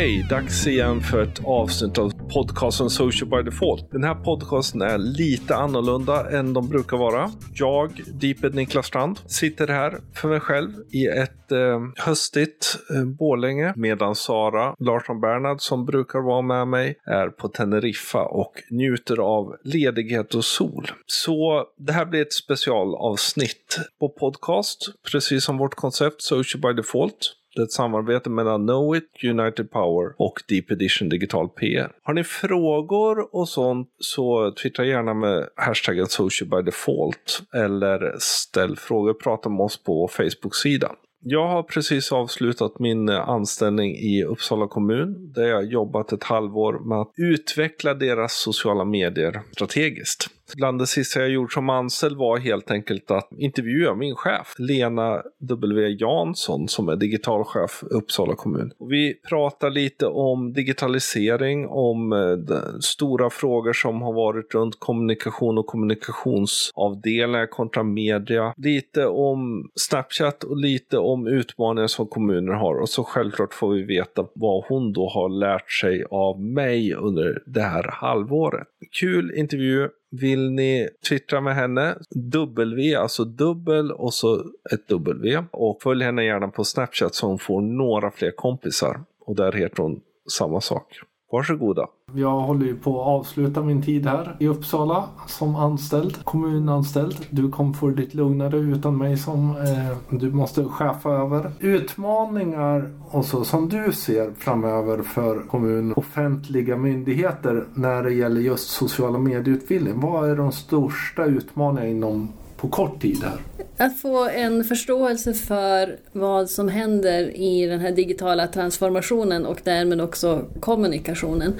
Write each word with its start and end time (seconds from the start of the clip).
Hej! 0.00 0.26
Dags 0.30 0.66
igen 0.66 1.00
för 1.00 1.22
ett 1.22 1.44
avsnitt 1.44 1.98
av 1.98 2.12
podcasten 2.28 2.90
Social 2.90 3.30
by 3.30 3.50
Default. 3.50 3.90
Den 3.90 4.04
här 4.04 4.14
podcasten 4.14 4.82
är 4.82 4.98
lite 4.98 5.56
annorlunda 5.56 6.30
än 6.30 6.52
de 6.52 6.68
brukar 6.68 6.96
vara. 6.96 7.30
Jag, 7.54 8.02
Deeped 8.20 8.54
Niklas 8.54 8.86
Strand, 8.86 9.18
sitter 9.26 9.68
här 9.68 10.00
för 10.14 10.28
mig 10.28 10.40
själv 10.40 10.70
i 10.92 11.06
ett 11.06 11.52
eh, 11.52 11.80
höstigt 11.96 12.78
eh, 12.94 13.04
Borlänge 13.04 13.72
medan 13.76 14.14
Sara 14.14 14.74
Larsson 14.78 15.20
Bernhard 15.20 15.60
som 15.60 15.86
brukar 15.86 16.20
vara 16.20 16.42
med 16.42 16.68
mig 16.68 16.98
är 17.06 17.28
på 17.28 17.48
Teneriffa 17.48 18.24
och 18.24 18.52
njuter 18.70 19.16
av 19.16 19.56
ledighet 19.64 20.34
och 20.34 20.44
sol. 20.44 20.90
Så 21.06 21.64
det 21.78 21.92
här 21.92 22.06
blir 22.06 22.22
ett 22.22 22.32
specialavsnitt 22.32 23.78
på 24.00 24.08
podcast, 24.08 24.78
precis 25.12 25.44
som 25.44 25.58
vårt 25.58 25.74
koncept 25.74 26.22
Social 26.22 26.60
by 26.60 26.82
Default. 26.82 27.39
Det 27.54 27.60
är 27.60 27.64
ett 27.64 27.72
samarbete 27.72 28.30
mellan 28.30 28.66
Knowit, 28.66 29.24
United 29.24 29.70
Power 29.70 30.14
och 30.18 30.42
Deep 30.48 30.70
Edition 30.70 31.08
Digital 31.08 31.48
PR. 31.48 31.92
Har 32.02 32.14
ni 32.14 32.24
frågor 32.24 33.34
och 33.36 33.48
sånt 33.48 33.88
så 33.98 34.54
twittra 34.62 34.84
gärna 34.84 35.14
med 35.14 35.48
hashtaggen 35.56 36.06
SocialByDefault. 36.06 37.42
eller 37.54 38.14
ställ 38.18 38.76
frågor, 38.76 39.14
prata 39.14 39.48
med 39.48 39.60
oss 39.60 39.84
på 39.84 40.08
Facebook-sidan. 40.08 40.96
Jag 41.22 41.48
har 41.48 41.62
precis 41.62 42.12
avslutat 42.12 42.78
min 42.78 43.08
anställning 43.08 43.96
i 43.96 44.24
Uppsala 44.24 44.68
kommun 44.68 45.32
där 45.32 45.46
jag 45.46 45.64
jobbat 45.64 46.12
ett 46.12 46.24
halvår 46.24 46.88
med 46.88 46.98
att 46.98 47.12
utveckla 47.16 47.94
deras 47.94 48.32
sociala 48.32 48.84
medier 48.84 49.42
strategiskt. 49.52 50.26
Bland 50.56 50.78
det 50.78 50.86
sista 50.86 51.20
jag 51.20 51.30
gjort 51.30 51.52
som 51.52 51.70
anställd 51.70 52.16
var 52.16 52.38
helt 52.38 52.70
enkelt 52.70 53.10
att 53.10 53.28
intervjua 53.38 53.94
min 53.94 54.14
chef, 54.14 54.54
Lena 54.58 55.22
W 55.38 55.88
Jansson, 55.88 56.68
som 56.68 56.88
är 56.88 56.96
digitalchef 56.96 57.82
i 57.90 57.94
Uppsala 57.94 58.34
kommun. 58.34 58.72
Och 58.78 58.92
vi 58.92 59.14
pratar 59.28 59.70
lite 59.70 60.06
om 60.06 60.52
digitalisering, 60.52 61.66
om 61.68 62.12
eh, 62.12 62.78
stora 62.80 63.30
frågor 63.30 63.72
som 63.72 64.02
har 64.02 64.12
varit 64.12 64.54
runt 64.54 64.80
kommunikation 64.80 65.58
och 65.58 65.66
kommunikationsavdelningar 65.66 67.46
kontra 67.46 67.82
media. 67.82 68.54
Lite 68.56 69.06
om 69.06 69.70
Snapchat 69.74 70.44
och 70.44 70.56
lite 70.56 70.98
om 70.98 71.26
utmaningar 71.26 71.86
som 71.86 72.06
kommuner 72.06 72.52
har. 72.52 72.74
Och 72.80 72.88
så 72.88 73.04
självklart 73.04 73.54
får 73.54 73.72
vi 73.72 73.82
veta 73.82 74.26
vad 74.34 74.64
hon 74.68 74.92
då 74.92 75.08
har 75.08 75.28
lärt 75.28 75.70
sig 75.72 76.04
av 76.10 76.40
mig 76.40 76.94
under 76.94 77.42
det 77.46 77.62
här 77.62 77.90
halvåret. 77.92 78.68
Kul 79.00 79.32
intervju 79.36 79.88
vill 80.10 80.50
ni 80.50 80.88
twittra 81.08 81.40
med 81.40 81.54
henne, 81.54 81.98
W, 82.14 82.94
alltså 82.94 83.24
dubbel 83.24 83.92
och 83.92 84.14
så 84.14 84.44
ett 84.72 84.88
W. 84.88 85.44
Och 85.50 85.82
följ 85.82 86.04
henne 86.04 86.24
gärna 86.24 86.48
på 86.48 86.64
Snapchat 86.64 87.14
så 87.14 87.26
hon 87.26 87.38
får 87.38 87.60
några 87.60 88.10
fler 88.10 88.30
kompisar. 88.30 89.00
Och 89.20 89.36
där 89.36 89.52
heter 89.52 89.82
hon 89.82 90.00
samma 90.38 90.60
sak. 90.60 91.00
Varsågoda. 91.32 91.88
Jag 92.14 92.40
håller 92.40 92.66
ju 92.66 92.76
på 92.76 93.00
att 93.00 93.06
avsluta 93.06 93.62
min 93.62 93.82
tid 93.82 94.06
här 94.06 94.36
i 94.38 94.48
Uppsala 94.48 95.04
som 95.26 95.56
anställd, 95.56 96.24
kommunanställd. 96.24 97.16
Du 97.30 97.50
kommer 97.50 97.72
få 97.72 97.88
det 97.88 98.00
lite 98.00 98.16
lugnare 98.16 98.56
utan 98.56 98.98
mig 98.98 99.16
som 99.16 99.50
eh, 99.50 100.18
du 100.18 100.30
måste 100.30 100.64
chefa 100.64 101.10
över. 101.10 101.50
Utmaningar 101.60 102.90
och 103.10 103.24
så 103.24 103.44
som 103.44 103.68
du 103.68 103.92
ser 103.92 104.30
framöver 104.38 105.02
för 105.02 105.42
kommun 105.42 105.92
offentliga 105.96 106.76
myndigheter 106.76 107.64
när 107.74 108.02
det 108.02 108.12
gäller 108.12 108.40
just 108.40 108.68
sociala 108.68 109.18
medieutbildning. 109.18 110.00
Vad 110.00 110.30
är 110.30 110.36
de 110.36 110.52
största 110.52 111.24
utmaningarna 111.24 111.88
inom 111.88 112.28
på 112.60 112.68
kort 112.68 113.02
tid 113.02 113.22
här? 113.22 113.38
Att 113.76 113.98
få 113.98 114.28
en 114.28 114.64
förståelse 114.64 115.34
för 115.34 115.96
vad 116.12 116.50
som 116.50 116.68
händer 116.68 117.36
i 117.36 117.66
den 117.66 117.80
här 117.80 117.92
digitala 117.92 118.46
transformationen 118.46 119.46
och 119.46 119.60
därmed 119.64 120.00
också 120.00 120.44
kommunikationen. 120.60 121.54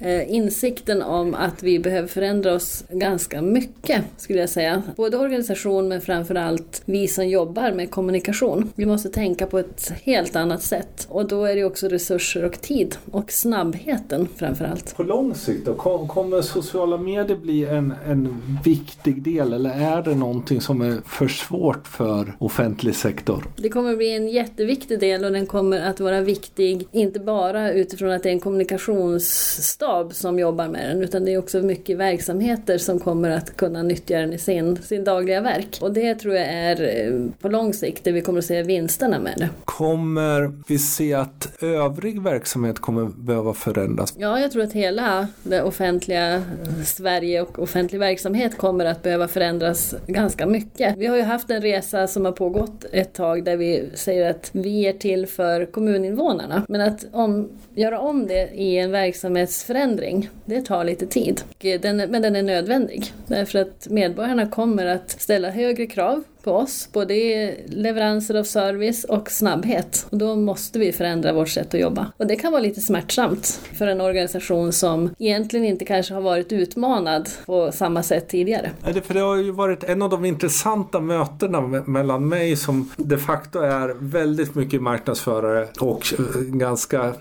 Eh, 0.00 0.32
insikten 0.32 1.02
om 1.02 1.34
att 1.34 1.62
vi 1.62 1.78
behöver 1.78 2.08
förändra 2.08 2.54
oss 2.54 2.84
ganska 2.90 3.42
mycket 3.42 4.04
skulle 4.16 4.38
jag 4.38 4.50
säga. 4.50 4.82
Både 4.96 5.16
organisation 5.16 5.88
men 5.88 6.00
framförallt 6.00 6.82
vi 6.84 7.08
som 7.08 7.28
jobbar 7.28 7.72
med 7.72 7.90
kommunikation. 7.90 8.72
Vi 8.74 8.86
måste 8.86 9.08
tänka 9.08 9.46
på 9.46 9.58
ett 9.58 9.92
helt 10.02 10.36
annat 10.36 10.62
sätt 10.62 11.06
och 11.10 11.28
då 11.28 11.44
är 11.44 11.56
det 11.56 11.64
också 11.64 11.88
resurser 11.88 12.44
och 12.44 12.60
tid 12.60 12.96
och 13.10 13.32
snabbheten 13.32 14.28
framförallt. 14.36 14.96
På 14.96 15.02
lång 15.02 15.34
sikt 15.34 15.66
då? 15.66 15.74
Kommer 16.06 16.42
sociala 16.42 16.96
medier 16.96 17.36
bli 17.36 17.64
en, 17.64 17.94
en 18.06 18.42
viktig 18.64 19.22
del 19.22 19.52
eller 19.52 19.70
är 19.70 20.02
det 20.02 20.14
någonting 20.36 20.60
som 20.60 20.80
är 20.80 21.00
för 21.04 21.28
svårt 21.28 21.86
för 21.88 22.32
offentlig 22.38 22.94
sektor? 22.94 23.44
Det 23.56 23.68
kommer 23.68 23.96
bli 23.96 24.16
en 24.16 24.28
jätteviktig 24.28 25.00
del 25.00 25.24
och 25.24 25.32
den 25.32 25.46
kommer 25.46 25.80
att 25.80 26.00
vara 26.00 26.20
viktig 26.20 26.88
inte 26.92 27.20
bara 27.20 27.72
utifrån 27.72 28.10
att 28.10 28.22
det 28.22 28.28
är 28.28 28.32
en 28.32 28.40
kommunikationsstab 28.40 30.14
som 30.14 30.38
jobbar 30.38 30.68
med 30.68 30.88
den 30.88 31.02
utan 31.02 31.24
det 31.24 31.32
är 31.32 31.38
också 31.38 31.58
mycket 31.58 31.98
verksamheter 31.98 32.78
som 32.78 32.98
kommer 32.98 33.30
att 33.30 33.56
kunna 33.56 33.82
nyttja 33.82 34.18
den 34.18 34.32
i 34.32 34.38
sin, 34.38 34.76
sin 34.82 35.04
dagliga 35.04 35.40
verk. 35.40 35.78
Och 35.80 35.92
det 35.92 36.14
tror 36.14 36.34
jag 36.34 36.46
är 36.46 37.06
eh, 37.06 37.30
på 37.40 37.48
lång 37.48 37.74
sikt 37.74 38.04
det 38.04 38.12
vi 38.12 38.20
kommer 38.20 38.38
att 38.38 38.44
se 38.44 38.62
vinsterna 38.62 39.18
med 39.18 39.34
det. 39.36 39.48
Kommer 39.64 40.52
vi 40.68 40.78
se 40.78 41.14
att 41.14 41.62
övrig 41.62 42.22
verksamhet 42.22 42.78
kommer 42.78 43.04
behöva 43.04 43.54
förändras? 43.54 44.14
Ja, 44.18 44.40
jag 44.40 44.52
tror 44.52 44.62
att 44.62 44.72
hela 44.72 45.28
det 45.42 45.62
offentliga 45.62 46.42
Sverige 46.84 47.42
och 47.42 47.58
offentlig 47.58 47.98
verksamhet 47.98 48.58
kommer 48.58 48.84
att 48.84 49.02
behöva 49.02 49.28
förändras 49.28 49.94
ganska 50.06 50.25
mycket. 50.46 50.96
Vi 50.96 51.06
har 51.06 51.16
ju 51.16 51.22
haft 51.22 51.36
haft 51.36 51.50
en 51.50 51.62
resa 51.62 52.06
som 52.06 52.24
har 52.24 52.32
pågått 52.32 52.84
ett 52.92 53.12
tag 53.12 53.44
där 53.44 53.56
vi 53.56 53.90
säger 53.94 54.30
att 54.30 54.50
vi 54.52 54.86
är 54.86 54.92
till 54.92 55.26
för 55.26 55.64
kommuninvånarna. 55.64 56.66
Men 56.68 56.80
att 56.80 57.06
om, 57.12 57.48
göra 57.74 57.98
om 57.98 58.26
det 58.26 58.48
i 58.54 58.78
en 58.78 58.90
verksamhetsförändring, 58.90 60.30
det 60.44 60.62
tar 60.62 60.84
lite 60.84 61.06
tid. 61.06 61.40
Den, 61.58 61.96
men 61.96 62.22
den 62.22 62.36
är 62.36 62.42
nödvändig. 62.42 63.12
Därför 63.26 63.58
att 63.58 63.86
medborgarna 63.90 64.46
kommer 64.46 64.86
att 64.86 65.10
ställa 65.10 65.50
högre 65.50 65.86
krav 65.86 66.22
på 66.46 66.52
oss, 66.52 66.88
både 66.92 67.14
i 67.14 67.64
leveranser 67.68 68.34
av 68.34 68.44
service 68.44 69.04
och 69.04 69.30
snabbhet. 69.30 70.06
Och 70.10 70.18
då 70.18 70.36
måste 70.36 70.78
vi 70.78 70.92
förändra 70.92 71.32
vårt 71.32 71.48
sätt 71.48 71.74
att 71.74 71.80
jobba. 71.80 72.12
Och 72.16 72.26
det 72.26 72.36
kan 72.36 72.52
vara 72.52 72.62
lite 72.62 72.80
smärtsamt 72.80 73.60
för 73.72 73.86
en 73.86 74.00
organisation 74.00 74.72
som 74.72 75.10
egentligen 75.18 75.66
inte 75.66 75.84
kanske 75.84 76.14
har 76.14 76.20
varit 76.20 76.52
utmanad 76.52 77.28
på 77.46 77.72
samma 77.72 78.02
sätt 78.02 78.28
tidigare. 78.28 78.70
Nej, 78.84 79.00
för 79.00 79.14
det 79.14 79.20
har 79.20 79.36
ju 79.36 79.50
varit 79.50 79.84
en 79.84 80.02
av 80.02 80.10
de 80.10 80.24
intressanta 80.24 81.00
mötena 81.00 81.60
mellan 81.86 82.28
mig 82.28 82.56
som 82.56 82.90
de 82.96 83.18
facto 83.18 83.58
är 83.58 83.96
väldigt 84.00 84.54
mycket 84.54 84.82
marknadsförare 84.82 85.68
och 85.80 86.14
eh, 86.18 86.40
ganska, 86.40 87.14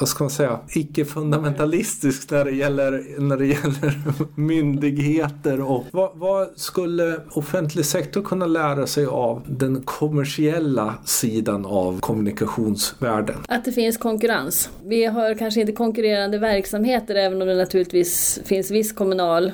vad 0.00 0.08
ska 0.08 0.24
man 0.24 0.30
säga, 0.30 0.60
icke-fundamentalistisk 0.68 2.30
när 2.30 2.44
det 2.44 2.52
gäller, 2.52 3.20
när 3.20 3.36
det 3.36 3.46
gäller 3.46 4.00
myndigheter 4.40 5.60
och 5.60 5.84
vad, 5.90 6.10
vad 6.14 6.48
skulle 6.56 7.20
offentlig 7.30 7.84
sektor 7.84 8.22
kunna 8.22 8.46
lära 8.46 8.71
lära 8.76 8.86
sig 8.86 9.06
av 9.06 9.42
den 9.46 9.82
kommersiella 9.82 10.94
sidan 11.04 11.66
av 11.66 12.00
kommunikationsvärlden? 12.00 13.36
Att 13.48 13.64
det 13.64 13.72
finns 13.72 13.96
konkurrens. 13.96 14.70
Vi 14.84 15.04
har 15.04 15.34
kanske 15.34 15.60
inte 15.60 15.72
konkurrerande 15.72 16.38
verksamheter 16.38 17.14
även 17.14 17.42
om 17.42 17.48
det 17.48 17.54
naturligtvis 17.54 18.40
finns 18.44 18.70
viss 18.70 18.92
kommunal 18.92 19.52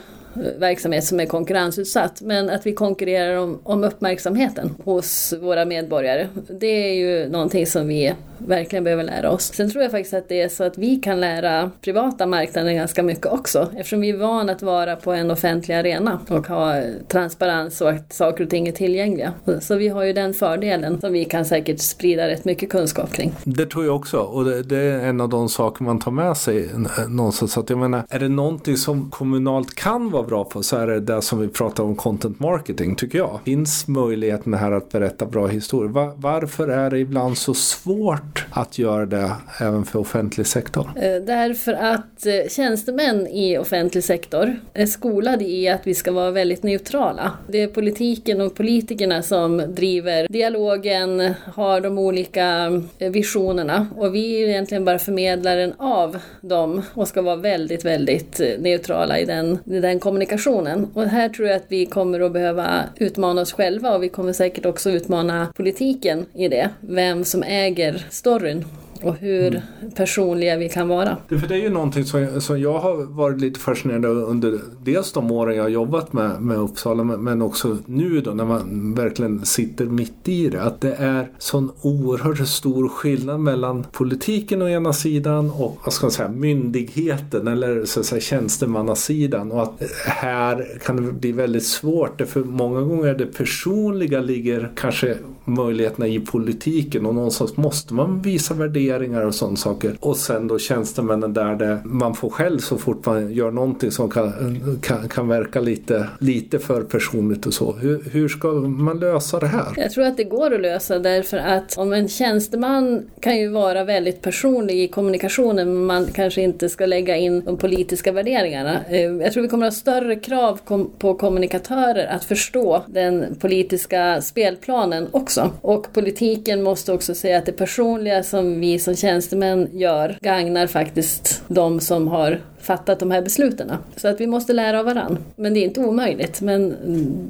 verksamhet 0.59 1.05
som 1.05 1.21
är 1.21 1.27
konkurrensutsatt. 1.27 2.21
Men 2.21 2.50
att 2.50 2.66
vi 2.66 2.72
konkurrerar 2.72 3.37
om, 3.37 3.61
om 3.62 3.84
uppmärksamheten 3.84 4.75
hos 4.84 5.34
våra 5.41 5.65
medborgare. 5.65 6.28
Det 6.61 6.66
är 6.66 6.94
ju 6.94 7.28
någonting 7.28 7.66
som 7.66 7.89
vi 7.89 8.15
verkligen 8.39 8.84
behöver 8.84 9.04
lära 9.04 9.30
oss. 9.30 9.53
Sen 9.54 9.71
tror 9.71 9.83
jag 9.83 9.91
faktiskt 9.91 10.15
att 10.15 10.28
det 10.28 10.41
är 10.41 10.48
så 10.48 10.65
att 10.65 10.78
vi 10.78 10.97
kan 10.97 11.21
lära 11.21 11.71
privata 11.80 12.27
marknaden 12.27 12.77
ganska 12.77 13.03
mycket 13.03 13.27
också 13.27 13.69
eftersom 13.77 14.01
vi 14.01 14.10
är 14.10 14.16
vana 14.16 14.53
att 14.53 14.63
vara 14.63 14.97
på 14.97 15.13
en 15.13 15.30
offentlig 15.30 15.75
arena 15.75 16.21
och 16.28 16.47
ha 16.47 16.83
transparens 17.09 17.81
och 17.81 17.91
att 17.91 18.13
saker 18.13 18.45
och 18.45 18.51
ting 18.51 18.69
är 18.69 18.72
tillgängliga. 18.72 19.33
Så 19.60 19.77
vi 19.77 19.89
har 19.89 20.04
ju 20.04 20.13
den 20.13 20.34
fördelen 20.34 21.01
som 21.01 21.13
vi 21.13 21.24
kan 21.24 21.45
säkert 21.45 21.81
sprida 21.81 22.28
rätt 22.28 22.45
mycket 22.45 22.71
kunskap 22.71 23.13
kring. 23.13 23.33
Det 23.45 23.66
tror 23.66 23.84
jag 23.84 23.97
också 23.97 24.19
och 24.19 24.45
det, 24.45 24.63
det 24.63 24.78
är 24.78 25.07
en 25.07 25.21
av 25.21 25.28
de 25.28 25.48
saker 25.48 25.84
man 25.84 25.98
tar 25.98 26.10
med 26.10 26.36
sig 26.36 26.69
någonstans. 27.09 27.59
Att 27.59 27.71
jag 27.71 27.78
menar, 27.78 28.04
är 28.09 28.19
det 28.19 28.28
någonting 28.28 28.77
som 28.77 29.10
kommunalt 29.10 29.74
kan 29.74 30.10
vara 30.10 30.17
bra 30.22 30.44
på 30.44 30.62
så 30.62 30.76
är 30.76 30.86
det 30.86 31.00
det 31.00 31.22
som 31.22 31.41
vi 31.41 31.48
pratar 31.48 31.84
om 31.84 31.97
content 31.97 32.41
marketing 32.41 32.97
tycker 32.97 33.18
jag. 33.18 33.41
Finns 33.44 33.88
möjligheten 33.88 34.54
här 34.54 34.72
att 34.72 34.92
berätta 34.92 35.26
bra 35.26 35.47
historier. 35.47 35.91
Var, 35.91 36.12
varför 36.16 36.68
är 36.68 36.91
det 36.91 36.98
ibland 36.98 37.38
så 37.38 37.54
svårt 37.54 38.47
att 38.50 38.78
göra 38.78 39.06
det 39.06 39.30
även 39.60 39.84
för 39.84 39.98
offentlig 39.98 40.47
sektor? 40.47 40.91
Eh, 40.97 41.22
därför 41.22 41.72
att 41.72 42.26
eh, 42.26 42.48
tjänstemän 42.50 43.26
i 43.26 43.59
offentlig 43.59 44.04
sektor 44.04 44.56
är 44.74 44.86
skolade 44.86 45.44
i 45.44 45.68
att 45.68 45.86
vi 45.86 45.94
ska 45.94 46.12
vara 46.12 46.30
väldigt 46.30 46.62
neutrala. 46.62 47.32
Det 47.48 47.62
är 47.62 47.68
politiken 47.68 48.41
och 48.41 48.54
politikerna 48.54 49.22
som 49.22 49.62
driver 49.68 50.28
dialogen, 50.28 51.34
har 51.54 51.80
de 51.80 51.98
olika 51.98 52.66
eh, 52.98 53.10
visionerna 53.10 53.86
och 53.97 54.14
vi 54.14 54.42
är 54.42 54.48
egentligen 54.48 54.84
bara 54.84 54.98
förmedlaren 54.98 55.72
av 55.78 56.16
dem 56.41 56.82
och 56.94 57.09
ska 57.09 57.22
vara 57.22 57.36
väldigt, 57.36 57.84
väldigt 57.84 58.41
neutrala 58.59 59.18
i 59.18 59.24
den, 59.24 59.59
i 59.64 59.80
den 59.80 60.00
kommunikationen. 60.09 60.91
Och 60.95 61.03
här 61.03 61.28
tror 61.28 61.49
jag 61.49 61.57
att 61.57 61.66
vi 61.69 61.87
kommer 61.87 62.21
att 62.21 62.33
behöva 62.33 62.84
utmana 62.97 63.41
oss 63.41 63.53
själva 63.53 63.95
och 63.95 64.03
vi 64.03 64.09
kommer 64.09 64.33
säkert 64.33 64.66
också 64.66 64.91
utmana 64.91 65.53
politiken 65.57 66.27
i 66.34 66.49
det. 66.49 66.71
Vem 66.81 67.25
som 67.25 67.43
äger 67.43 68.07
storyn 68.10 68.65
och 69.03 69.16
hur 69.16 69.62
personliga 69.97 70.56
vi 70.56 70.68
kan 70.68 70.89
vara. 70.89 71.16
Det, 71.28 71.39
för 71.39 71.48
det 71.48 71.54
är 71.54 71.59
ju 71.59 71.71
någonting 71.71 72.04
som, 72.04 72.41
som 72.41 72.60
jag 72.60 72.78
har 72.78 72.97
varit 72.97 73.41
lite 73.41 73.60
fascinerad 73.60 74.04
av 74.04 74.16
under 74.16 74.60
dels 74.83 75.12
de 75.12 75.30
åren 75.30 75.56
jag 75.56 75.62
har 75.62 75.68
jobbat 75.68 76.12
med, 76.12 76.42
med 76.42 76.59
Uppsala 76.59 77.04
men, 77.04 77.24
men 77.24 77.42
också 77.42 77.78
nu 77.86 78.21
då 78.21 78.30
när 78.30 78.45
man 78.45 78.95
verkligen 78.95 79.47
sitter 79.47 79.84
mitt 79.84 80.28
i 80.28 80.48
det. 80.48 80.62
Att 80.62 80.80
det 80.80 80.95
är 80.95 81.30
sån 81.39 81.72
oerhört 81.83 82.48
stor 82.48 82.89
skillnad 82.89 83.41
mellan 83.41 83.84
politiken 83.92 84.62
å 84.62 84.68
ena 84.68 84.92
sidan 84.92 85.50
och 85.50 85.78
vad 85.84 85.92
ska 85.92 86.06
man 86.06 86.10
säga, 86.10 86.28
myndigheten 86.28 87.48
eller 87.48 87.84
så 87.84 88.00
att 88.00 88.06
säga, 88.06 88.21
tjänstemannasidan. 88.21 89.53
Och 89.53 89.62
att 89.62 89.83
här 90.06 90.78
kan 90.84 90.97
det 90.97 91.12
bli 91.12 91.33
väldigt 91.33 91.66
svårt 91.66 92.22
för 92.27 92.41
många 92.41 92.80
gånger 92.80 93.15
det 93.15 93.27
personliga 93.27 94.21
ligger 94.21 94.71
kanske 94.77 95.16
möjligheterna 95.45 96.06
i 96.06 96.21
politiken 96.21 97.06
och 97.06 97.15
någonstans 97.15 97.56
måste 97.56 97.95
man 97.95 98.22
visa 98.22 98.54
värderingar 98.54 98.87
och 99.26 99.34
sådana 99.34 99.56
saker. 99.56 99.96
Och 100.00 100.16
sen 100.16 100.48
då 100.48 100.58
tjänstemännen 100.58 101.32
där 101.32 101.54
det, 101.54 101.78
man 101.84 102.14
får 102.14 102.30
själv 102.30 102.58
så 102.58 102.78
fort 102.78 103.06
man 103.06 103.32
gör 103.32 103.50
någonting 103.50 103.90
som 103.90 104.10
kan, 104.10 104.78
kan, 104.82 105.08
kan 105.08 105.28
verka 105.28 105.60
lite, 105.60 106.06
lite 106.18 106.58
för 106.58 106.82
personligt 106.82 107.46
och 107.46 107.54
så. 107.54 107.72
Hur, 107.72 108.02
hur 108.12 108.28
ska 108.28 108.48
man 108.52 108.98
lösa 108.98 109.38
det 109.38 109.46
här? 109.46 109.66
Jag 109.76 109.90
tror 109.90 110.04
att 110.04 110.16
det 110.16 110.24
går 110.24 110.54
att 110.54 110.60
lösa 110.60 110.98
därför 110.98 111.36
att 111.36 111.78
om 111.78 111.92
en 111.92 112.08
tjänsteman 112.08 113.02
kan 113.20 113.38
ju 113.38 113.48
vara 113.48 113.84
väldigt 113.84 114.22
personlig 114.22 114.82
i 114.82 114.88
kommunikationen 114.88 115.68
men 115.74 115.84
man 115.84 116.06
kanske 116.06 116.42
inte 116.42 116.68
ska 116.68 116.86
lägga 116.86 117.16
in 117.16 117.44
de 117.44 117.56
politiska 117.56 118.12
värderingarna. 118.12 118.80
Eh, 118.88 119.00
jag 119.00 119.32
tror 119.32 119.42
vi 119.42 119.48
kommer 119.48 119.66
att 119.66 119.74
ha 119.74 119.78
större 119.80 120.16
krav 120.16 120.60
på 120.98 121.14
kommunikatörer 121.14 122.06
att 122.06 122.24
förstå 122.24 122.82
den 122.86 123.36
politiska 123.40 124.22
spelplanen 124.22 125.08
också. 125.10 125.50
Och 125.60 125.92
politiken 125.92 126.62
måste 126.62 126.92
också 126.92 127.14
säga 127.14 127.38
att 127.38 127.46
det 127.46 127.52
personliga 127.52 128.22
som 128.22 128.60
vi 128.60 128.78
som 128.78 128.97
tjänstemän 128.97 129.71
gör 129.72 130.19
gagnar 130.21 130.66
faktiskt 130.66 131.37
de 131.48 131.80
som 131.80 132.09
har 132.09 132.41
fattat 132.60 133.00
de 133.00 133.10
här 133.10 133.22
besluten. 133.22 133.72
Så 133.97 134.09
att 134.09 134.21
vi 134.21 134.27
måste 134.27 134.53
lära 134.53 134.78
av 134.78 134.84
varandra. 134.84 135.18
Men 135.36 135.54
det 135.54 135.60
är 135.60 135.65
inte 135.65 135.80
omöjligt, 135.80 136.41
men 136.41 136.77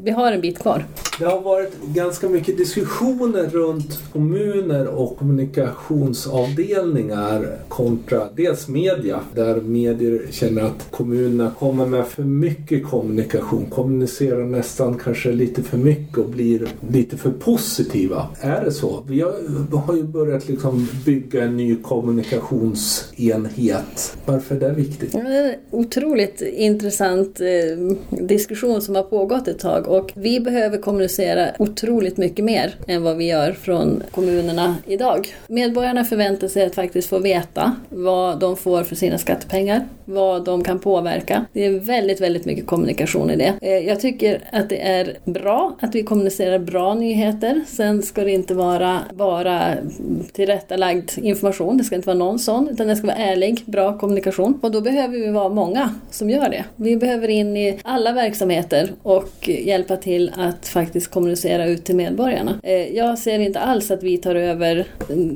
vi 0.05 0.11
har 0.11 0.33
en 0.33 0.41
bit 0.41 0.59
kvar. 0.59 0.85
Det 1.19 1.25
har 1.25 1.41
varit 1.41 1.83
ganska 1.83 2.29
mycket 2.29 2.57
diskussioner 2.57 3.43
runt 3.43 4.01
kommuner 4.13 4.87
och 4.87 5.19
kommunikationsavdelningar 5.19 7.59
kontra 7.69 8.29
dels 8.37 8.69
media. 8.69 9.21
Där 9.35 9.61
medier 9.61 10.23
känner 10.31 10.63
att 10.63 10.87
kommunerna 10.91 11.51
kommer 11.59 11.87
med 11.87 12.07
för 12.07 12.23
mycket 12.23 12.87
kommunikation, 12.87 13.67
kommunicerar 13.71 14.45
nästan 14.45 14.99
kanske 15.05 15.33
lite 15.33 15.63
för 15.63 15.79
mycket 15.79 16.19
och 16.19 16.29
blir 16.29 16.69
lite 16.93 17.17
för 17.17 17.31
positiva. 17.31 18.27
Är 18.41 18.65
det 18.65 18.73
så? 18.73 19.05
Vi 19.09 19.21
har, 19.21 19.33
har 19.77 19.97
ju 19.97 20.03
börjat 20.03 20.49
liksom 20.49 20.89
bygga 21.05 21.45
en 21.45 21.57
ny 21.57 21.77
kommunikationsenhet. 21.77 24.08
Varför 24.25 24.57
är 24.57 24.61
det 24.61 24.73
viktigt? 24.75 25.15
en 25.15 25.55
otroligt 25.71 26.41
intressant 26.41 27.41
eh, 27.41 27.47
diskussion 28.11 28.83
som 28.83 28.95
har 28.95 29.03
pågått 29.03 29.49
ett 29.49 29.59
tag 29.59 29.89
och 29.89 30.13
vi 30.15 30.41
behöver 30.41 30.79
kommunicera 30.79 31.49
otroligt 31.59 32.17
mycket 32.17 32.45
mer 32.45 32.75
än 32.87 33.03
vad 33.03 33.17
vi 33.17 33.25
gör 33.25 33.53
från 33.53 34.03
kommunerna 34.11 34.77
idag. 34.87 35.35
Medborgarna 35.47 36.05
förväntar 36.05 36.49
sig 36.49 36.67
att 36.67 36.75
faktiskt 36.75 37.09
få 37.09 37.19
veta 37.19 37.77
vad 37.89 38.41
de 38.41 38.57
får 38.57 38.83
för 38.83 38.97
sina 38.97 39.19
skattepengar, 39.19 39.87
vad 40.05 40.45
de 40.45 40.65
kan 40.65 40.79
påverka. 40.79 41.45
Det 41.53 41.67
är 41.67 41.81
väldigt, 41.81 42.21
väldigt 42.21 42.45
mycket 42.45 42.67
kommunikation 42.67 43.31
i 43.31 43.37
det. 43.37 43.55
Eh, 43.63 43.89
jag 43.89 44.01
tycker 44.01 44.41
att 44.53 44.69
det 44.69 44.89
är 44.89 45.19
bra 45.25 45.77
att 45.81 45.95
vi 45.95 46.03
kommunicerar 46.03 46.59
bra 46.59 46.95
nyheter. 46.95 47.65
Sen 47.67 48.03
ska 48.03 48.25
det 48.25 48.31
inte 48.31 48.55
vara 48.55 49.01
bara 49.15 49.75
tillrättalagd 50.33 51.11
information. 51.17 51.79
Det 51.79 51.85
ska 51.85 51.95
inte 51.97 52.07
vara 52.07 52.19
någon 52.19 52.39
sån, 52.39 52.69
utan 52.69 52.87
det 52.87 52.97
ska 52.97 53.07
vara 53.07 53.17
ärlig, 53.17 53.63
bra, 53.67 53.98
bra 53.99 54.09
kommunikation. 54.09 54.59
Och 54.63 54.71
då 54.71 54.81
behöver 54.81 55.19
vi 55.19 55.31
vara 55.31 55.49
många 55.49 55.95
som 56.11 56.31
gör 56.31 56.49
det. 56.49 56.65
Vi 56.77 56.97
behöver 56.97 57.29
in 57.29 57.57
i 57.57 57.79
alla 57.85 58.13
verksamheter 58.13 58.93
och 59.03 59.49
hjälpa 59.49 59.97
till 59.97 60.33
att 60.37 60.69
faktiskt 60.69 61.11
kommunicera 61.11 61.67
ut 61.67 61.85
till 61.85 61.97
medborgarna. 61.97 62.61
Eh, 62.63 62.97
jag 62.97 63.19
ser 63.19 63.39
inte 63.39 63.61
alls 63.61 63.91
att 63.91 64.03
vi 64.03 64.19
tar 64.19 64.35
över 64.35 64.87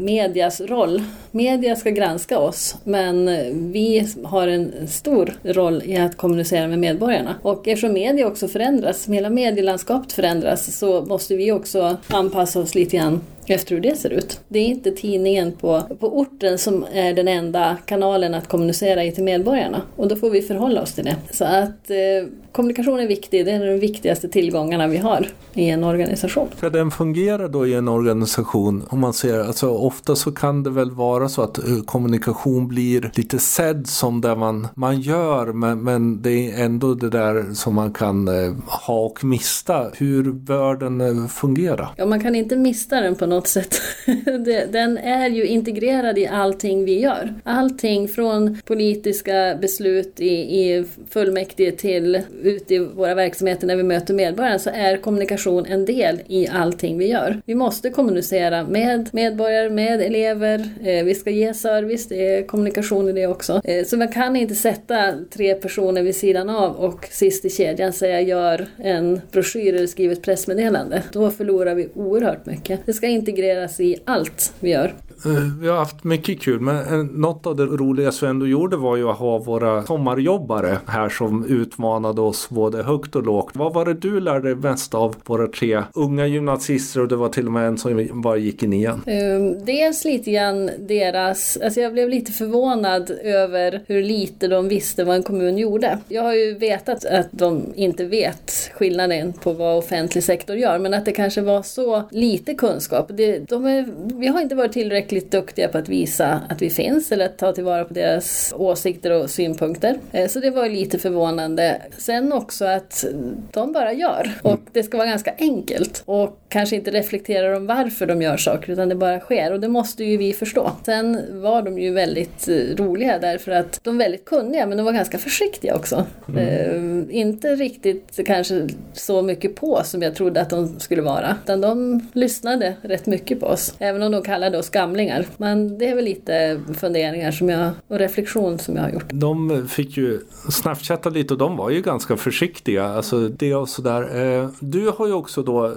medias 0.00 0.60
roll. 0.60 1.02
Media 1.30 1.76
ska 1.76 1.90
granska 1.90 2.38
oss, 2.38 2.76
men 2.84 3.28
eh, 3.28 3.52
vi 3.52 4.06
har 4.24 4.48
en 4.48 4.72
stor 4.88 5.34
roll 5.42 5.82
i 5.84 5.96
att 5.96 6.16
kommunicera 6.16 6.68
med 6.68 6.78
medborgarna. 6.78 7.34
Och 7.42 7.68
eftersom 7.68 7.92
media 7.92 8.26
också 8.26 8.48
förändras, 8.48 9.08
hela 9.08 9.30
medielandskapet 9.30 10.12
förändras, 10.12 10.78
så 10.78 11.04
måste 11.04 11.36
vi 11.36 11.52
också 11.52 11.96
anpassa 12.08 12.60
oss 12.60 12.74
lite 12.74 12.96
grann 12.96 13.20
efter 13.46 13.74
hur 13.74 13.82
det 13.82 13.96
ser 13.96 14.10
ut. 14.10 14.40
Det 14.48 14.58
är 14.58 14.66
inte 14.66 14.90
tidningen 14.90 15.52
på, 15.52 15.82
på 16.00 16.18
orten 16.18 16.58
som 16.58 16.86
är 16.92 17.12
den 17.12 17.28
enda 17.28 17.76
kanalen 17.86 18.34
att 18.34 18.48
kommunicera 18.48 19.04
i 19.04 19.12
till 19.12 19.24
medborgarna 19.24 19.82
och 19.96 20.08
då 20.08 20.16
får 20.16 20.30
vi 20.30 20.42
förhålla 20.42 20.82
oss 20.82 20.92
till 20.92 21.04
det. 21.04 21.16
Så 21.30 21.44
att 21.44 21.90
eh, 21.90 22.28
kommunikation 22.52 23.00
är 23.00 23.06
viktig, 23.06 23.44
det 23.44 23.50
är 23.50 23.66
de 23.66 23.78
viktigaste 23.78 24.28
tillgångarna 24.28 24.86
vi 24.86 24.96
har 24.96 25.28
i 25.54 25.70
en 25.70 25.84
organisation. 25.84 26.48
Ska 26.56 26.70
den 26.70 26.90
fungera 26.90 27.48
då 27.48 27.66
i 27.66 27.74
en 27.74 27.88
organisation? 27.88 28.84
Om 28.88 29.00
man 29.00 29.12
ser, 29.12 29.38
alltså 29.38 29.68
ofta 29.70 30.16
så 30.16 30.32
kan 30.32 30.62
det 30.62 30.70
väl 30.70 30.90
vara 30.90 31.28
så 31.28 31.42
att 31.42 31.58
eh, 31.58 31.64
kommunikation 31.84 32.68
blir 32.68 33.10
lite 33.14 33.38
sedd 33.38 33.86
som 33.86 34.20
det 34.20 34.36
man, 34.36 34.68
man 34.74 35.00
gör 35.00 35.52
men, 35.52 35.84
men 35.84 36.22
det 36.22 36.50
är 36.50 36.64
ändå 36.64 36.94
det 36.94 37.10
där 37.10 37.54
som 37.54 37.74
man 37.74 37.92
kan 37.92 38.28
eh, 38.28 38.52
ha 38.66 39.00
och 39.00 39.24
mista. 39.24 39.90
Hur 39.94 40.32
bör 40.32 40.74
den 40.76 41.00
eh, 41.00 41.26
fungera? 41.26 41.88
Ja, 41.96 42.06
man 42.06 42.20
kan 42.20 42.34
inte 42.34 42.56
mista 42.56 43.00
den 43.00 43.16
på 43.16 43.26
något 43.26 43.41
sätt. 43.46 43.74
den 44.72 44.98
är 44.98 45.30
ju 45.30 45.46
integrerad 45.46 46.18
i 46.18 46.26
allting 46.26 46.84
vi 46.84 47.00
gör. 47.00 47.34
Allting 47.44 48.08
från 48.08 48.58
politiska 48.64 49.58
beslut 49.60 50.20
i, 50.20 50.32
i 50.32 50.84
fullmäktige 51.10 51.72
till 51.72 52.20
ute 52.42 52.74
i 52.74 52.78
våra 52.78 53.14
verksamheter 53.14 53.66
när 53.66 53.76
vi 53.76 53.82
möter 53.82 54.14
medborgarna 54.14 54.58
så 54.58 54.70
är 54.70 54.96
kommunikation 54.96 55.66
en 55.66 55.84
del 55.84 56.20
i 56.26 56.48
allting 56.48 56.98
vi 56.98 57.06
gör. 57.06 57.42
Vi 57.46 57.54
måste 57.54 57.90
kommunicera 57.90 58.64
med 58.64 59.08
medborgare, 59.12 59.70
med 59.70 60.00
elever, 60.00 60.68
eh, 60.84 61.04
vi 61.04 61.14
ska 61.14 61.30
ge 61.30 61.54
service, 61.54 62.08
det 62.08 62.36
är 62.36 62.46
kommunikation 62.46 63.08
i 63.08 63.12
det 63.12 63.26
också. 63.26 63.60
Eh, 63.64 63.84
så 63.84 63.96
man 63.96 64.12
kan 64.12 64.36
inte 64.36 64.54
sätta 64.54 65.14
tre 65.30 65.54
personer 65.54 66.02
vid 66.02 66.16
sidan 66.16 66.50
av 66.50 66.76
och 66.76 67.06
sist 67.10 67.44
i 67.44 67.50
kedjan 67.50 67.92
säga 67.92 68.20
gör 68.20 68.66
en 68.78 69.20
broschyr 69.32 69.74
eller 69.74 69.86
skriv 69.86 70.12
ett 70.12 70.22
pressmeddelande. 70.22 71.02
Då 71.12 71.30
förlorar 71.30 71.74
vi 71.74 71.88
oerhört 71.94 72.46
mycket. 72.46 72.80
Det 72.86 72.92
ska 72.92 73.06
integreras 73.22 73.80
i 73.80 73.96
allt 74.04 74.54
vi 74.60 74.70
gör. 74.70 74.94
Eh, 75.24 75.60
vi 75.60 75.68
har 75.68 75.76
haft 75.76 76.04
mycket 76.04 76.40
kul 76.40 76.60
men 76.60 76.76
eh, 76.76 77.06
något 77.12 77.46
av 77.46 77.56
det 77.56 77.64
roligaste 77.64 78.24
vi 78.24 78.30
ändå 78.30 78.46
gjorde 78.46 78.76
var 78.76 78.96
ju 78.96 79.08
att 79.08 79.18
ha 79.18 79.38
våra 79.38 79.82
sommarjobbare 79.82 80.78
här 80.86 81.08
som 81.08 81.44
utmanade 81.44 82.20
oss 82.20 82.48
både 82.50 82.82
högt 82.82 83.16
och 83.16 83.22
lågt. 83.22 83.50
Vad 83.54 83.74
var 83.74 83.84
det 83.84 83.94
du 83.94 84.20
lärde 84.20 84.48
dig 84.48 84.54
mest 84.54 84.94
av 84.94 85.16
våra 85.24 85.46
tre 85.46 85.82
unga 85.94 86.26
gymnasister 86.26 87.00
och 87.00 87.08
det 87.08 87.16
var 87.16 87.28
till 87.28 87.46
och 87.46 87.52
med 87.52 87.66
en 87.66 87.78
som 87.78 88.22
bara 88.22 88.36
gick 88.36 88.62
i 88.62 88.66
nian? 88.66 89.02
Um, 89.06 89.64
dels 89.64 90.04
lite 90.04 90.30
grann 90.30 90.70
deras, 90.78 91.58
alltså 91.64 91.80
jag 91.80 91.92
blev 91.92 92.08
lite 92.08 92.32
förvånad 92.32 93.10
över 93.10 93.80
hur 93.86 94.02
lite 94.02 94.48
de 94.48 94.68
visste 94.68 95.04
vad 95.04 95.16
en 95.16 95.22
kommun 95.22 95.58
gjorde. 95.58 95.98
Jag 96.08 96.22
har 96.22 96.34
ju 96.34 96.54
vetat 96.54 97.04
att 97.04 97.28
de 97.30 97.72
inte 97.74 98.04
vet 98.04 98.70
skillnaden 98.74 99.32
på 99.32 99.52
vad 99.52 99.78
offentlig 99.78 100.24
sektor 100.24 100.56
gör 100.56 100.78
men 100.78 100.94
att 100.94 101.04
det 101.04 101.12
kanske 101.12 101.40
var 101.40 101.62
så 101.62 102.02
lite 102.10 102.54
kunskap. 102.54 103.10
Det, 103.14 103.38
de 103.38 103.66
är, 103.66 103.88
vi 104.20 104.26
har 104.26 104.40
inte 104.40 104.54
varit 104.54 104.72
tillräckligt 104.72 105.01
tillräckligt 105.08 105.30
duktiga 105.30 105.68
på 105.68 105.78
att 105.78 105.88
visa 105.88 106.40
att 106.48 106.62
vi 106.62 106.70
finns 106.70 107.12
eller 107.12 107.26
att 107.26 107.38
ta 107.38 107.52
tillvara 107.52 107.84
på 107.84 107.94
deras 107.94 108.54
åsikter 108.56 109.10
och 109.10 109.30
synpunkter. 109.30 109.98
Eh, 110.12 110.28
så 110.28 110.40
det 110.40 110.50
var 110.50 110.68
lite 110.68 110.98
förvånande. 110.98 111.82
Sen 111.98 112.32
också 112.32 112.64
att 112.64 113.04
de 113.52 113.72
bara 113.72 113.92
gör 113.92 114.30
och 114.42 114.60
det 114.72 114.82
ska 114.82 114.96
vara 114.96 115.08
ganska 115.08 115.34
enkelt 115.38 116.02
och 116.04 116.38
kanske 116.48 116.76
inte 116.76 116.90
reflekterar 116.90 117.56
om 117.56 117.66
varför 117.66 118.06
de 118.06 118.22
gör 118.22 118.36
saker 118.36 118.72
utan 118.72 118.88
det 118.88 118.94
bara 118.94 119.20
sker 119.20 119.52
och 119.52 119.60
det 119.60 119.68
måste 119.68 120.04
ju 120.04 120.16
vi 120.16 120.32
förstå. 120.32 120.70
Sen 120.84 121.20
var 121.42 121.62
de 121.62 121.78
ju 121.78 121.92
väldigt 121.92 122.48
eh, 122.48 122.54
roliga 122.76 123.18
därför 123.18 123.52
att 123.52 123.80
de 123.82 123.94
är 123.94 124.04
väldigt 124.04 124.24
kunniga 124.24 124.66
men 124.66 124.76
de 124.76 124.84
var 124.84 124.92
ganska 124.92 125.18
försiktiga 125.18 125.74
också. 125.74 126.06
Mm. 126.28 127.08
Eh, 127.08 127.16
inte 127.16 127.48
riktigt 127.48 128.20
kanske 128.26 128.68
så 128.92 129.22
mycket 129.22 129.56
på 129.56 129.80
som 129.84 130.02
jag 130.02 130.14
trodde 130.14 130.40
att 130.40 130.50
de 130.50 130.80
skulle 130.80 131.02
vara 131.02 131.36
utan 131.44 131.60
de 131.60 132.00
lyssnade 132.12 132.74
rätt 132.82 133.06
mycket 133.06 133.40
på 133.40 133.46
oss. 133.46 133.74
Även 133.78 134.02
om 134.02 134.12
de 134.12 134.22
kallade 134.22 134.58
oss 134.58 134.70
gamla 134.70 134.91
samlingar. 134.92 135.26
Men 135.36 135.78
det 135.78 135.88
är 135.88 135.94
väl 135.94 136.04
lite 136.04 136.60
funderingar 136.74 137.30
som 137.32 137.48
jag, 137.48 137.70
och 137.88 137.98
reflektion 137.98 138.58
som 138.58 138.76
jag 138.76 138.82
har 138.82 138.90
gjort. 138.90 139.10
De 139.12 139.68
fick 139.68 139.96
ju 139.96 140.20
snapchatta 140.50 141.10
lite 141.10 141.34
och 141.34 141.38
de 141.38 141.56
var 141.56 141.70
ju 141.70 141.82
ganska 141.82 142.16
försiktiga. 142.16 142.84
Alltså 142.84 143.28
det 143.28 143.54
och 143.54 143.68
sådär. 143.68 144.02
Eh, 144.42 144.48
du 144.60 144.90
har 144.96 145.06
ju 145.06 145.12
också 145.12 145.42
då 145.42 145.66
eh, 145.66 145.74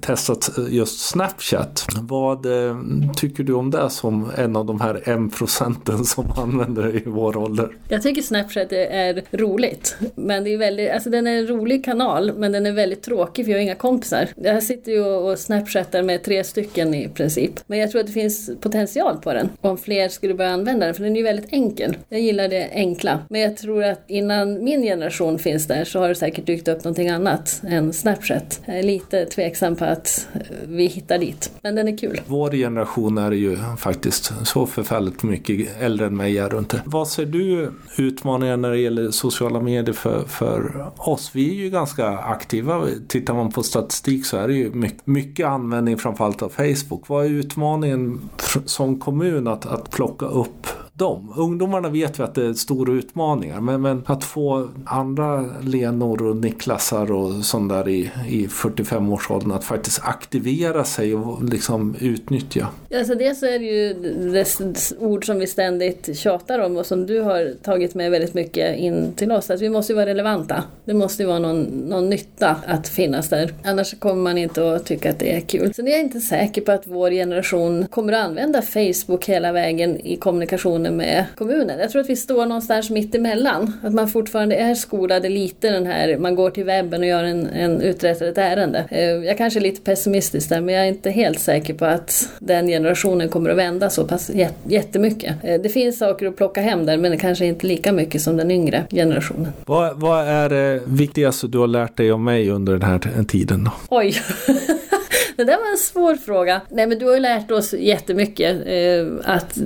testat 0.00 0.50
just 0.68 1.00
Snapchat. 1.00 1.86
Vad 2.00 2.46
eh, 2.46 2.76
tycker 3.16 3.44
du 3.44 3.52
om 3.52 3.70
det 3.70 3.90
som 3.90 4.30
en 4.36 4.56
av 4.56 4.66
de 4.66 4.80
här 4.80 5.08
en 5.08 5.30
procenten 5.30 6.04
som 6.04 6.24
använder 6.36 6.96
i 6.96 7.02
vår 7.06 7.36
ålder? 7.36 7.68
Jag 7.88 8.02
tycker 8.02 8.22
Snapchat 8.22 8.72
är 8.72 9.22
roligt. 9.32 9.96
Men 10.14 10.44
det 10.44 10.54
är 10.54 10.58
väldigt, 10.58 10.90
alltså 10.90 11.10
den 11.10 11.26
är 11.26 11.38
en 11.38 11.46
rolig 11.46 11.84
kanal 11.84 12.32
men 12.36 12.52
den 12.52 12.66
är 12.66 12.72
väldigt 12.72 13.02
tråkig 13.02 13.44
för 13.44 13.52
jag 13.52 13.58
har 13.58 13.62
inga 13.62 13.74
kompisar. 13.74 14.28
Jag 14.36 14.62
sitter 14.62 14.92
ju 14.92 15.04
och 15.04 15.38
snapchattar 15.38 16.02
med 16.02 16.22
tre 16.22 16.44
stycken 16.44 16.94
i 16.94 17.08
princip. 17.08 17.60
Men 17.66 17.78
jag 17.78 17.90
tror 17.90 18.00
att 18.00 18.06
det 18.06 18.12
finns 18.12 18.57
potential 18.60 19.16
på 19.16 19.32
den. 19.32 19.48
Om 19.60 19.78
fler 19.78 20.08
skulle 20.08 20.34
börja 20.34 20.50
använda 20.50 20.86
den, 20.86 20.94
för 20.94 21.04
den 21.04 21.12
är 21.12 21.16
ju 21.16 21.22
väldigt 21.22 21.52
enkel. 21.52 21.96
Jag 22.08 22.20
gillar 22.20 22.48
det 22.48 22.70
enkla. 22.72 23.18
Men 23.28 23.40
jag 23.40 23.56
tror 23.56 23.84
att 23.84 24.04
innan 24.06 24.64
min 24.64 24.82
generation 24.82 25.38
finns 25.38 25.66
där 25.66 25.84
så 25.84 25.98
har 25.98 26.08
det 26.08 26.14
säkert 26.14 26.46
dykt 26.46 26.68
upp 26.68 26.84
någonting 26.84 27.08
annat 27.08 27.62
än 27.68 27.92
Snapchat. 27.92 28.60
Jag 28.64 28.78
är 28.78 28.82
lite 28.82 29.24
tveksam 29.24 29.76
på 29.76 29.84
att 29.84 30.28
eh, 30.34 30.40
vi 30.68 30.86
hittar 30.86 31.18
dit. 31.18 31.50
Men 31.62 31.74
den 31.74 31.88
är 31.88 31.96
kul. 31.96 32.20
Vår 32.26 32.50
generation 32.50 33.18
är 33.18 33.32
ju 33.32 33.58
faktiskt 33.78 34.32
så 34.44 34.66
förfärligt 34.66 35.22
mycket 35.22 35.82
äldre 35.82 36.06
än 36.06 36.16
mig 36.16 36.38
är 36.38 36.48
runt 36.48 36.70
det. 36.70 36.82
Vad 36.84 37.08
ser 37.08 37.26
du 37.26 37.72
utmaningar 37.98 38.56
när 38.56 38.70
det 38.70 38.78
gäller 38.78 39.10
sociala 39.10 39.60
medier 39.60 39.94
för, 39.94 40.24
för 40.28 40.86
oss? 40.96 41.30
Vi 41.32 41.50
är 41.50 41.54
ju 41.54 41.70
ganska 41.70 42.08
aktiva. 42.08 42.86
Tittar 43.08 43.34
man 43.34 43.52
på 43.52 43.62
statistik 43.62 44.26
så 44.26 44.36
är 44.36 44.48
det 44.48 44.54
ju 44.54 44.70
mycket, 44.70 45.06
mycket 45.06 45.46
användning 45.46 45.98
framförallt 45.98 46.42
av 46.42 46.48
Facebook. 46.48 47.08
Vad 47.08 47.24
är 47.24 47.30
utmaningen 47.30 48.20
som 48.64 48.98
kommun 49.00 49.46
att, 49.46 49.66
att 49.66 49.90
plocka 49.90 50.26
upp 50.26 50.66
dem. 50.98 51.32
Ungdomarna 51.36 51.88
vet 51.88 52.18
vi 52.18 52.22
att 52.22 52.34
det 52.34 52.46
är 52.46 52.52
stora 52.52 52.92
utmaningar 52.92 53.60
men, 53.60 53.82
men 53.82 54.02
att 54.06 54.24
få 54.24 54.68
andra 54.84 55.44
Lenor 55.62 56.22
och 56.22 56.36
Niklasar 56.36 57.12
och 57.12 57.44
sånt 57.44 57.68
där 57.70 57.88
i, 57.88 58.10
i 58.28 58.46
45-årsåldern 58.46 59.52
att 59.52 59.64
faktiskt 59.64 60.00
aktivera 60.04 60.84
sig 60.84 61.14
och 61.14 61.44
liksom 61.44 61.96
utnyttja. 62.00 62.68
Alltså 62.94 63.14
dels 63.14 63.42
är 63.42 63.58
det 63.58 63.64
ju 63.64 63.94
det 64.32 64.62
ord 64.98 65.26
som 65.26 65.38
vi 65.38 65.46
ständigt 65.46 66.18
tjatar 66.18 66.58
om 66.58 66.76
och 66.76 66.86
som 66.86 67.06
du 67.06 67.20
har 67.20 67.54
tagit 67.62 67.94
med 67.94 68.10
väldigt 68.10 68.34
mycket 68.34 68.78
in 68.78 69.12
till 69.16 69.32
oss. 69.32 69.50
Att 69.50 69.60
vi 69.60 69.68
måste 69.68 69.92
ju 69.92 69.96
vara 69.96 70.06
relevanta. 70.06 70.62
Det 70.84 70.94
måste 70.94 71.22
ju 71.22 71.26
vara 71.26 71.38
någon, 71.38 71.62
någon 71.62 72.10
nytta 72.10 72.56
att 72.66 72.88
finnas 72.88 73.28
där. 73.28 73.52
Annars 73.64 73.98
kommer 73.98 74.22
man 74.22 74.38
inte 74.38 74.74
att 74.74 74.86
tycka 74.86 75.10
att 75.10 75.18
det 75.18 75.36
är 75.36 75.40
kul. 75.40 75.74
Sen 75.74 75.88
är 75.88 75.92
jag 75.92 76.00
inte 76.00 76.20
säker 76.20 76.62
på 76.62 76.72
att 76.72 76.86
vår 76.86 77.10
generation 77.10 77.86
kommer 77.90 78.12
att 78.12 78.26
använda 78.26 78.62
Facebook 78.62 79.24
hela 79.24 79.52
vägen 79.52 80.00
i 80.00 80.16
kommunikationen 80.16 80.87
kommunikationen 80.88 80.96
med 80.96 81.24
kommunen. 81.36 81.78
Jag 81.78 81.90
tror 81.90 82.02
att 82.02 82.10
vi 82.10 82.16
står 82.16 82.46
någonstans 82.46 82.90
mitt 82.90 83.14
emellan. 83.14 83.72
Att 83.82 83.94
man 83.94 84.08
fortfarande 84.08 84.56
är 84.56 84.74
skolade 84.74 85.28
lite 85.28 85.70
den 85.70 85.86
här, 85.86 86.18
man 86.18 86.34
går 86.34 86.50
till 86.50 86.64
webben 86.64 87.00
och 87.00 87.06
gör 87.06 87.24
en, 87.24 87.46
en 87.46 87.82
uträttar 87.82 88.26
ett 88.26 88.38
ärende. 88.38 88.84
Eh, 88.90 89.00
jag 89.00 89.38
kanske 89.38 89.58
är 89.58 89.62
lite 89.62 89.80
pessimistisk 89.80 90.48
där 90.48 90.60
men 90.60 90.74
jag 90.74 90.84
är 90.84 90.88
inte 90.88 91.10
helt 91.10 91.38
säker 91.38 91.74
på 91.74 91.84
att 91.84 92.28
den 92.38 92.66
generationen 92.66 93.28
kommer 93.28 93.50
att 93.50 93.56
vända 93.56 93.90
så 93.90 94.04
pass 94.04 94.30
jättemycket. 94.64 95.34
Eh, 95.42 95.60
det 95.60 95.68
finns 95.68 95.98
saker 95.98 96.26
att 96.26 96.36
plocka 96.36 96.60
hem 96.60 96.86
där 96.86 96.96
men 96.96 97.10
det 97.10 97.16
kanske 97.16 97.46
inte 97.46 97.66
lika 97.66 97.92
mycket 97.92 98.22
som 98.22 98.36
den 98.36 98.50
yngre 98.50 98.84
generationen. 98.90 99.52
Vad, 99.66 100.00
vad 100.00 100.28
är 100.28 100.48
det 100.48 100.80
viktigaste 100.86 101.46
du 101.46 101.58
har 101.58 101.66
lärt 101.66 101.96
dig 101.96 102.12
om 102.12 102.24
mig 102.24 102.50
under 102.50 102.72
den 102.72 102.82
här 102.82 103.24
tiden? 103.28 103.64
Då? 103.64 103.70
Oj! 103.88 104.14
Det 105.44 105.44
där 105.44 105.56
var 105.56 105.70
en 105.70 105.78
svår 105.78 106.14
fråga. 106.14 106.60
Nej 106.68 106.86
men 106.86 106.98
du 106.98 107.06
har 107.06 107.14
ju 107.14 107.20
lärt 107.20 107.50
oss 107.50 107.74
jättemycket. 107.74 108.56
Eh, 108.66 109.34
att 109.34 109.58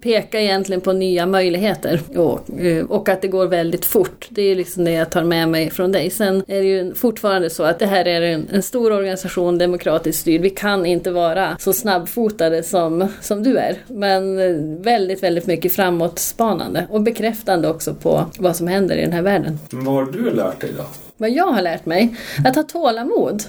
peka 0.00 0.40
egentligen 0.40 0.80
på 0.80 0.92
nya 0.92 1.26
möjligheter. 1.26 2.00
Och, 2.16 2.60
eh, 2.60 2.84
och 2.84 3.08
att 3.08 3.22
det 3.22 3.28
går 3.28 3.46
väldigt 3.46 3.84
fort. 3.84 4.26
Det 4.30 4.42
är 4.42 4.56
liksom 4.56 4.84
det 4.84 4.90
jag 4.90 5.10
tar 5.10 5.24
med 5.24 5.48
mig 5.48 5.70
från 5.70 5.92
dig. 5.92 6.10
Sen 6.10 6.42
är 6.48 6.62
det 6.62 6.68
ju 6.68 6.94
fortfarande 6.94 7.50
så 7.50 7.62
att 7.62 7.78
det 7.78 7.86
här 7.86 8.04
är 8.04 8.20
en, 8.20 8.48
en 8.52 8.62
stor 8.62 8.92
organisation, 8.92 9.58
demokratiskt 9.58 10.20
styrd. 10.20 10.40
Vi 10.40 10.50
kan 10.50 10.86
inte 10.86 11.10
vara 11.10 11.56
så 11.58 11.72
snabbfotade 11.72 12.62
som, 12.62 13.08
som 13.20 13.42
du 13.42 13.58
är. 13.58 13.76
Men 13.86 14.38
eh, 14.38 14.82
väldigt, 14.84 15.22
väldigt 15.22 15.46
mycket 15.46 15.72
framåtspanande. 15.72 16.86
Och 16.90 17.02
bekräftande 17.02 17.68
också 17.68 17.94
på 17.94 18.24
vad 18.38 18.56
som 18.56 18.68
händer 18.68 18.96
i 18.96 19.00
den 19.00 19.12
här 19.12 19.22
världen. 19.22 19.58
Vad 19.70 19.94
har 19.94 20.12
du 20.12 20.30
lärt 20.30 20.60
dig 20.60 20.70
då? 20.76 20.84
vad 21.18 21.30
jag 21.30 21.52
har 21.52 21.62
lärt 21.62 21.86
mig? 21.86 22.16
Att 22.44 22.56
ha 22.56 22.62
tålamod. 22.62 23.42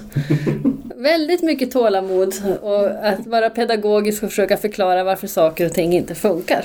Väldigt 0.96 1.42
mycket 1.42 1.70
tålamod 1.70 2.34
och 2.62 2.86
att 2.86 3.26
vara 3.26 3.50
pedagogisk 3.50 4.22
och 4.22 4.28
försöka 4.28 4.56
förklara 4.56 5.04
varför 5.04 5.26
saker 5.26 5.66
och 5.66 5.72
ting 5.72 5.92
inte 5.92 6.14
funkar. 6.14 6.64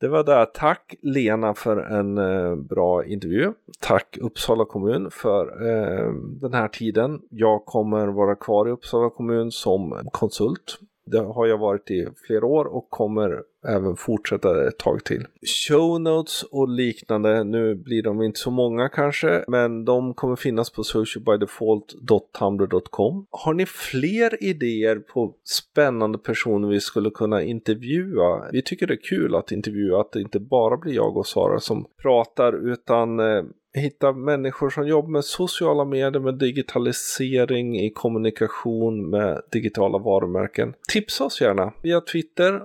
Det 0.00 0.08
var 0.08 0.24
det. 0.24 0.46
Tack 0.54 0.94
Lena 1.02 1.54
för 1.54 1.76
en 1.76 2.18
eh, 2.18 2.56
bra 2.56 3.04
intervju. 3.04 3.52
Tack 3.80 4.18
Uppsala 4.20 4.64
kommun 4.64 5.10
för 5.10 5.68
eh, 5.70 6.12
den 6.40 6.54
här 6.54 6.68
tiden. 6.68 7.20
Jag 7.30 7.64
kommer 7.64 8.06
vara 8.06 8.34
kvar 8.34 8.68
i 8.68 8.70
Uppsala 8.70 9.10
kommun 9.10 9.50
som 9.50 10.08
konsult 10.12 10.78
det 11.10 11.18
har 11.18 11.46
jag 11.46 11.58
varit 11.58 11.90
i 11.90 12.08
flera 12.26 12.46
år 12.46 12.64
och 12.64 12.90
kommer 12.90 13.42
även 13.68 13.96
fortsätta 13.96 14.68
ett 14.68 14.78
tag 14.78 15.04
till. 15.04 15.26
Show 15.68 16.00
notes 16.00 16.42
och 16.42 16.68
liknande, 16.68 17.44
nu 17.44 17.74
blir 17.74 18.02
de 18.02 18.22
inte 18.22 18.40
så 18.40 18.50
många 18.50 18.88
kanske, 18.88 19.44
men 19.48 19.84
de 19.84 20.14
kommer 20.14 20.36
finnas 20.36 20.70
på 20.70 20.84
socialbydefault.tumblr.com. 20.84 23.26
Har 23.30 23.54
ni 23.54 23.66
fler 23.66 24.44
idéer 24.44 24.96
på 24.96 25.34
spännande 25.44 26.18
personer 26.18 26.68
vi 26.68 26.80
skulle 26.80 27.10
kunna 27.10 27.42
intervjua? 27.42 28.48
Vi 28.52 28.62
tycker 28.62 28.86
det 28.86 28.94
är 28.94 29.08
kul 29.08 29.34
att 29.34 29.52
intervjua, 29.52 30.00
att 30.00 30.12
det 30.12 30.20
inte 30.20 30.40
bara 30.40 30.76
blir 30.76 30.94
jag 30.94 31.16
och 31.16 31.26
Sara 31.26 31.60
som 31.60 31.86
pratar, 32.02 32.72
utan 32.72 33.20
eh, 33.20 33.42
hitta 33.78 34.12
människor 34.12 34.70
som 34.70 34.88
jobbar 34.88 35.10
med 35.10 35.24
sociala 35.24 35.84
medier, 35.84 36.20
med 36.20 36.38
digitalisering 36.38 37.80
i 37.80 37.90
kommunikation 37.90 39.10
med 39.10 39.42
digitala 39.52 39.98
varumärken. 39.98 40.74
Tipsa 40.92 41.24
oss 41.24 41.40
gärna 41.40 41.72
via 41.82 42.00
Twitter, 42.00 42.62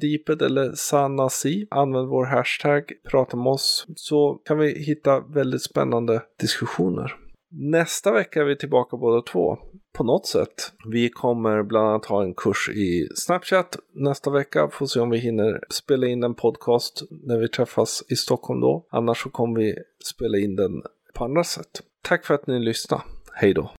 deeped 0.00 0.42
eller 0.42 0.72
sanasi. 0.72 1.66
Använd 1.70 2.08
vår 2.08 2.24
hashtag, 2.24 2.92
prata 3.10 3.36
med 3.36 3.46
oss, 3.46 3.86
så 3.96 4.34
kan 4.44 4.58
vi 4.58 4.84
hitta 4.84 5.20
väldigt 5.20 5.62
spännande 5.62 6.22
diskussioner. 6.40 7.14
Nästa 7.50 8.12
vecka 8.12 8.40
är 8.40 8.44
vi 8.44 8.56
tillbaka 8.56 8.96
båda 8.96 9.22
två 9.22 9.58
på 9.92 10.04
något 10.04 10.26
sätt. 10.26 10.72
Vi 10.90 11.08
kommer 11.08 11.62
bland 11.62 11.88
annat 11.88 12.06
ha 12.06 12.22
en 12.22 12.34
kurs 12.34 12.68
i 12.68 13.08
Snapchat 13.14 13.76
nästa 13.92 14.30
vecka. 14.30 14.68
Får 14.68 14.86
se 14.86 15.00
om 15.00 15.10
vi 15.10 15.18
hinner 15.18 15.60
spela 15.70 16.06
in 16.06 16.22
en 16.22 16.34
podcast 16.34 17.02
när 17.10 17.38
vi 17.38 17.48
träffas 17.48 18.04
i 18.08 18.16
Stockholm 18.16 18.60
då. 18.60 18.86
Annars 18.90 19.22
så 19.22 19.30
kommer 19.30 19.60
vi 19.60 19.76
spela 20.04 20.38
in 20.38 20.56
den 20.56 20.82
på 21.14 21.24
andra 21.24 21.44
sätt. 21.44 21.82
Tack 22.02 22.24
för 22.24 22.34
att 22.34 22.46
ni 22.46 22.58
lyssnade. 22.58 23.02
Hej 23.34 23.54
då! 23.54 23.70